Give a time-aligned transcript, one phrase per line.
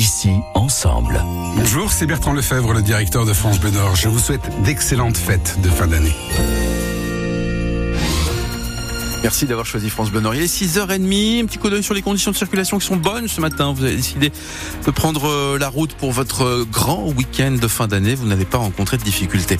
[0.00, 1.22] ici ensemble.
[1.56, 3.70] Bonjour, c'est Bertrand Lefebvre, le directeur de France Bleu.
[3.94, 6.14] Je vous souhaite d'excellentes fêtes de fin d'année.
[9.22, 10.34] Merci d'avoir choisi France Bleu Nord.
[10.34, 13.28] Il est 6h30, un petit coup d'œil sur les conditions de circulation qui sont bonnes
[13.28, 13.74] ce matin.
[13.76, 14.32] Vous avez décidé
[14.86, 18.14] de prendre euh, la route pour votre euh, grand week-end de fin d'année.
[18.14, 19.58] Vous n'avez pas rencontré de difficultés.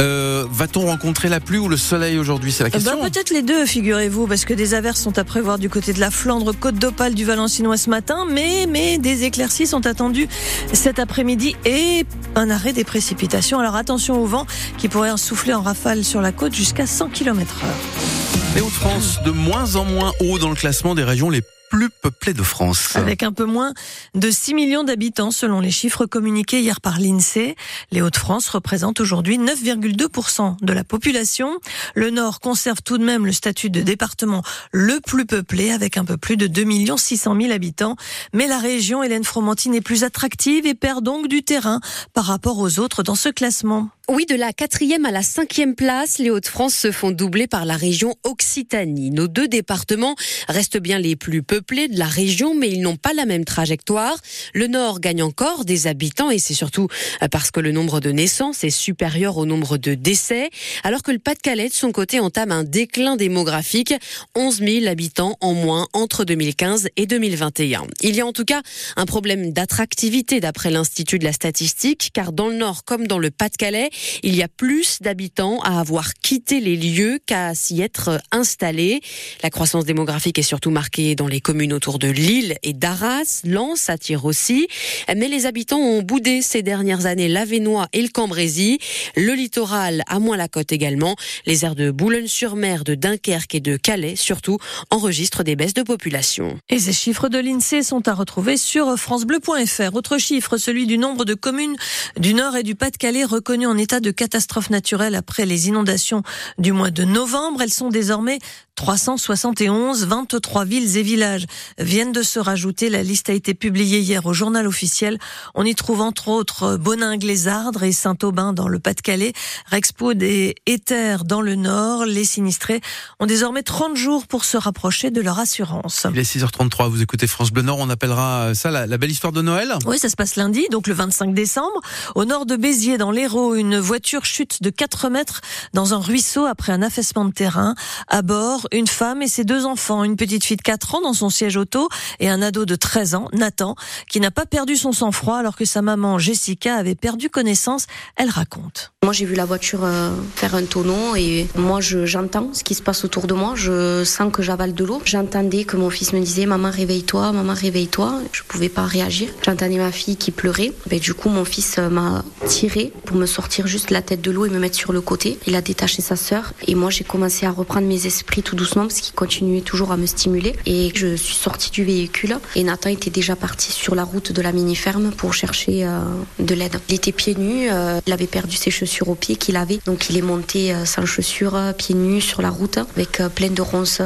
[0.00, 2.50] Euh, Va-t-on rencontrer la pluie ou le soleil aujourd'hui?
[2.50, 3.00] C'est la question.
[3.00, 6.00] Bah, Peut-être les deux, figurez-vous, parce que des averses sont à prévoir du côté de
[6.00, 10.28] la Flandre, Côte d'Opale, du Valencinois ce matin, mais, mais des éclaircies sont attendues
[10.72, 12.04] cet après-midi et
[12.34, 13.60] un arrêt des précipitations.
[13.60, 14.46] Alors attention au vent
[14.76, 18.17] qui pourrait souffler en rafale sur la côte jusqu'à 100 km heure.
[18.54, 22.32] Les Hauts-de-France, de moins en moins haut dans le classement des régions les plus peuplées
[22.32, 22.96] de France.
[22.96, 23.72] Avec un peu moins
[24.14, 27.56] de 6 millions d'habitants selon les chiffres communiqués hier par l'INSEE,
[27.90, 31.58] les Hauts-de-France représentent aujourd'hui 9,2% de la population.
[31.94, 36.04] Le Nord conserve tout de même le statut de département le plus peuplé avec un
[36.04, 37.96] peu plus de 2 600 000 habitants.
[38.32, 41.80] Mais la région Hélène Fromentine est plus attractive et perd donc du terrain
[42.14, 43.90] par rapport aux autres dans ce classement.
[44.10, 47.76] Oui, de la quatrième à la cinquième place, les Hauts-de-France se font doubler par la
[47.76, 49.10] région Occitanie.
[49.10, 50.14] Nos deux départements
[50.48, 54.16] restent bien les plus peuplés de la région, mais ils n'ont pas la même trajectoire.
[54.54, 56.88] Le Nord gagne encore des habitants et c'est surtout
[57.30, 60.48] parce que le nombre de naissances est supérieur au nombre de décès,
[60.84, 63.92] alors que le Pas-de-Calais, de son côté, entame un déclin démographique.
[64.34, 67.86] 11 000 habitants en moins entre 2015 et 2021.
[68.00, 68.62] Il y a en tout cas
[68.96, 73.30] un problème d'attractivité d'après l'Institut de la statistique, car dans le Nord comme dans le
[73.30, 73.90] Pas-de-Calais,
[74.22, 79.00] il y a plus d'habitants à avoir quitté les lieux qu'à s'y être installés.
[79.42, 83.42] La croissance démographique est surtout marquée dans les communes autour de Lille et d'Arras.
[83.44, 84.68] Lens attire aussi.
[85.08, 88.78] Mais les habitants ont boudé ces dernières années l'Avenois et le Cambrésis.
[89.16, 91.16] Le littoral, à moins la côte également.
[91.46, 94.58] Les aires de Boulogne-sur-Mer, de Dunkerque et de Calais, surtout,
[94.90, 96.58] enregistrent des baisses de population.
[96.68, 99.94] Et ces chiffres de l'INSEE sont à retrouver sur francebleu.fr.
[99.94, 101.76] Autre chiffre, celui du nombre de communes
[102.18, 106.22] du Nord et du Pas-de-Calais reconnues en état de catastrophe naturelle après les inondations
[106.58, 107.62] du mois de novembre.
[107.62, 108.38] Elles sont désormais
[108.78, 111.46] 371, 23 villes et villages
[111.80, 112.90] viennent de se rajouter.
[112.90, 115.18] La liste a été publiée hier au journal officiel.
[115.56, 119.32] On y trouve entre autres Bonin-Glésardre et Saint-Aubin dans le Pas-de-Calais,
[119.68, 122.04] Rexpoud et Éther dans le Nord.
[122.04, 122.80] Les sinistrés
[123.18, 126.06] ont désormais 30 jours pour se rapprocher de leur assurance.
[126.12, 129.32] Il est 6h33, vous écoutez France Bleu Nord, on appellera ça la, la belle histoire
[129.32, 131.80] de Noël Oui, ça se passe lundi, donc le 25 décembre.
[132.14, 135.40] Au nord de Béziers, dans l'Hérault, une voiture chute de 4 mètres
[135.74, 137.74] dans un ruisseau après un affaissement de terrain.
[138.06, 141.12] À bord, une femme et ses deux enfants, une petite fille de 4 ans dans
[141.12, 141.88] son siège auto
[142.20, 143.74] et un ado de 13 ans, Nathan,
[144.08, 147.86] qui n'a pas perdu son sang-froid alors que sa maman, Jessica, avait perdu connaissance.
[148.16, 148.92] Elle raconte.
[149.04, 152.82] Moi, j'ai vu la voiture euh, faire un tonneau et moi, j'entends ce qui se
[152.82, 153.54] passe autour de moi.
[153.54, 155.00] Je sens que j'avale de l'eau.
[155.04, 158.20] J'entendais que mon fils me disait Maman, réveille-toi, maman, réveille-toi.
[158.32, 159.28] Je pouvais pas réagir.
[159.44, 160.72] J'entendais ma fille qui pleurait.
[160.88, 164.30] Ben, du coup, mon fils euh, m'a tiré pour me sortir juste la tête de
[164.30, 165.38] l'eau et me mettre sur le côté.
[165.46, 168.82] Il a détaché sa sœur et moi, j'ai commencé à reprendre mes esprits tout doucement
[168.82, 170.54] parce qu'il continuait toujours à me stimuler.
[170.66, 174.42] Et je suis sortie du véhicule et Nathan était déjà parti sur la route de
[174.42, 176.00] la mini-ferme pour chercher euh,
[176.38, 176.78] de l'aide.
[176.88, 180.10] Il était pieds nus, euh, il avait perdu ses chaussures aux pieds qu'il avait, donc
[180.10, 184.00] il est monté euh, sans chaussures, pieds nus sur la route avec plein de ronces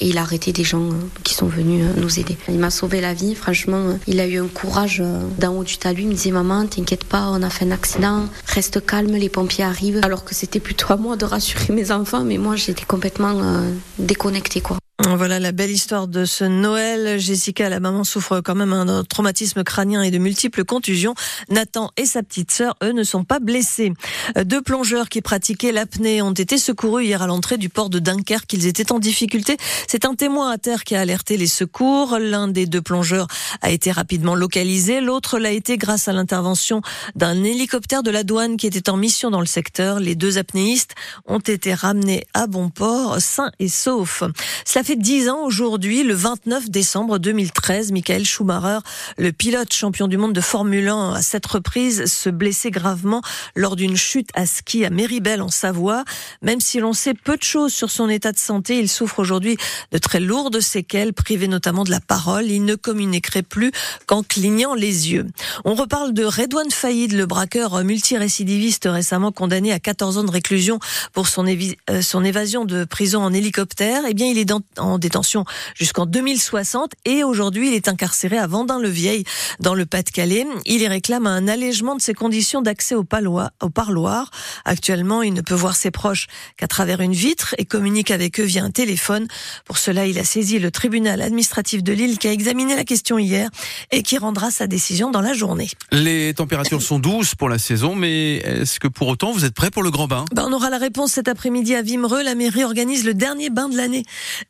[0.00, 0.90] et il a arrêté des gens
[1.22, 2.36] qui sont venus nous aider.
[2.48, 5.02] Il m'a sauvé la vie, franchement, il a eu un courage
[5.38, 6.02] d'en haut du talus.
[6.02, 9.64] Il me disait Maman, t'inquiète pas, on a fait un accident, reste calme, les pompiers
[9.64, 10.00] arrivent.
[10.02, 13.40] Alors que c'était plutôt à moi de rassurer mes enfants, mais moi j'étais complètement
[13.98, 14.78] déconnectée quoi.
[15.06, 17.20] Voilà la belle histoire de ce Noël.
[17.20, 21.14] Jessica, la maman, souffre quand même un traumatisme crânien et de multiples contusions.
[21.50, 23.92] Nathan et sa petite sœur, eux, ne sont pas blessés.
[24.44, 28.54] Deux plongeurs qui pratiquaient l'apnée ont été secourus hier à l'entrée du port de Dunkerque.
[28.54, 29.58] Ils étaient en difficulté.
[29.86, 32.18] C'est un témoin à terre qui a alerté les secours.
[32.18, 33.26] L'un des deux plongeurs
[33.60, 35.00] a été rapidement localisé.
[35.00, 36.80] L'autre l'a été grâce à l'intervention
[37.14, 40.00] d'un hélicoptère de la douane qui était en mission dans le secteur.
[40.00, 40.94] Les deux apnéistes
[41.26, 44.24] ont été ramenés à bon port, sains et saufs.
[44.84, 48.78] Fait dix ans aujourd'hui, le 29 décembre 2013, Michael Schumacher,
[49.18, 53.22] le pilote champion du monde de Formule 1 à cette reprise, se blessait gravement
[53.56, 56.04] lors d'une chute à ski à Méribel en Savoie.
[56.42, 59.56] Même si l'on sait peu de choses sur son état de santé, il souffre aujourd'hui
[59.92, 62.46] de très lourdes séquelles, privé notamment de la parole.
[62.46, 63.72] Il ne communiquerait plus
[64.06, 65.26] qu'en clignant les yeux.
[65.64, 70.78] On reparle de Redouane Faïd, le braqueur multirécidiviste récemment condamné à 14 ans de réclusion
[71.12, 71.46] pour son,
[72.02, 74.02] son évasion de prison en hélicoptère.
[74.08, 74.44] Eh bien, il est
[74.98, 75.44] détention
[75.74, 79.24] jusqu'en 2060 et aujourd'hui il est incarcéré à Vendin-le-Vieil
[79.60, 80.46] dans le Pas-de-Calais.
[80.66, 83.04] Il y réclame un allègement de ses conditions d'accès au,
[83.62, 84.30] au parloir.
[84.64, 86.26] Actuellement, il ne peut voir ses proches
[86.56, 89.26] qu'à travers une vitre et communique avec eux via un téléphone.
[89.64, 93.18] Pour cela, il a saisi le tribunal administratif de Lille qui a examiné la question
[93.18, 93.50] hier
[93.90, 95.70] et qui rendra sa décision dans la journée.
[95.92, 99.70] Les températures sont douces pour la saison, mais est-ce que pour autant vous êtes prêt
[99.70, 100.24] pour le grand bain?
[100.34, 102.22] Ben, On aura la réponse cet après-midi à Vimereux.
[102.22, 104.04] La mairie organise le dernier bain de l'année.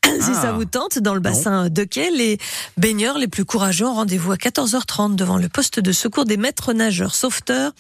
[0.25, 0.53] si ça ah.
[0.53, 2.39] vous tente, dans le bassin de quai, les
[2.77, 6.73] baigneurs les plus courageux ont rendez-vous à 14h30 devant le poste de secours des maîtres
[6.73, 7.73] nageurs sauveteurs.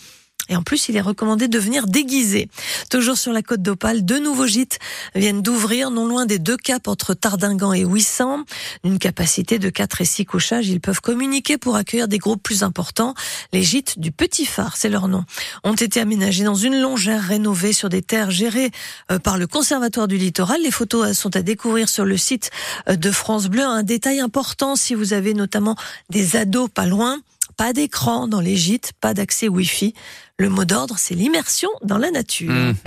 [0.48, 2.48] Et en plus, il est recommandé de venir déguisé.
[2.90, 4.78] Toujours sur la côte d'Opale, deux nouveaux gîtes
[5.14, 8.44] viennent d'ouvrir non loin des deux caps entre Tardingan et Ouissant.
[8.84, 12.62] Une capacité de 4 et 6 couchages, ils peuvent communiquer pour accueillir des groupes plus
[12.62, 13.14] importants.
[13.52, 15.24] Les gîtes du Petit Phare, c'est leur nom,
[15.62, 18.70] ont été aménagés dans une longère rénovée sur des terres gérées
[19.10, 20.60] euh, par le Conservatoire du Littoral.
[20.62, 22.50] Les photos euh, sont à découvrir sur le site
[22.88, 23.62] euh, de France Bleu.
[23.62, 25.76] Un détail important si vous avez notamment
[26.10, 27.20] des ados pas loin.
[27.56, 29.94] Pas d'écran dans les gîtes, pas d'accès Wi-Fi.
[30.38, 32.52] Le mot d'ordre, c'est l'immersion dans la nature.
[32.52, 32.74] Mmh.